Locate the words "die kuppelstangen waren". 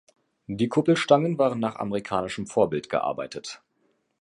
0.47-1.59